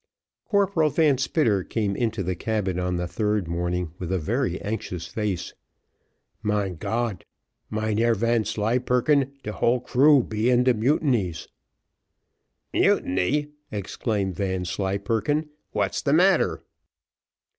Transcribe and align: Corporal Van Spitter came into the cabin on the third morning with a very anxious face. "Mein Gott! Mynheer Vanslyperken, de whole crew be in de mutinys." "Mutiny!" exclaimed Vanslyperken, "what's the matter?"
Corporal 0.45 0.89
Van 0.89 1.19
Spitter 1.19 1.63
came 1.63 1.95
into 1.95 2.23
the 2.23 2.33
cabin 2.35 2.79
on 2.79 2.95
the 2.95 3.07
third 3.07 3.47
morning 3.47 3.93
with 3.99 4.11
a 4.11 4.17
very 4.17 4.59
anxious 4.61 5.05
face. 5.05 5.53
"Mein 6.41 6.77
Gott! 6.77 7.23
Mynheer 7.69 8.15
Vanslyperken, 8.15 9.31
de 9.43 9.51
whole 9.53 9.79
crew 9.79 10.23
be 10.23 10.49
in 10.49 10.63
de 10.63 10.73
mutinys." 10.73 11.49
"Mutiny!" 12.73 13.49
exclaimed 13.71 14.33
Vanslyperken, 14.35 15.49
"what's 15.71 16.01
the 16.01 16.13
matter?" 16.13 16.63